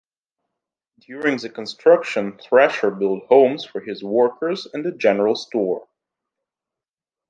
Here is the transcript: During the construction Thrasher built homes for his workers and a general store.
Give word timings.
During 1.01 1.37
the 1.37 1.49
construction 1.51 2.39
Thrasher 2.39 2.89
built 2.89 3.25
homes 3.27 3.65
for 3.65 3.81
his 3.81 4.03
workers 4.03 4.65
and 4.73 4.83
a 4.87 4.91
general 4.91 5.35
store. 5.35 5.87